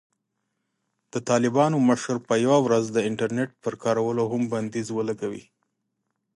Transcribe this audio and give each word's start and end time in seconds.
د 1.13 1.15
طالبانو 1.29 1.77
مشر 1.89 2.15
به 2.27 2.35
یوه 2.45 2.59
ورځ 2.65 2.85
د 2.91 2.97
"انټرنېټ" 3.09 3.51
پر 3.63 3.73
کارولو 3.83 4.23
هم 4.31 4.41
بندیز 4.51 4.87
ولګوي. 4.93 5.43